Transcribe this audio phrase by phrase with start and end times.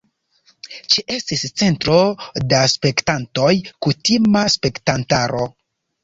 [0.93, 1.97] Ĉeestis cento
[2.53, 3.51] da spektantoj
[3.87, 5.45] kutima spektantaro.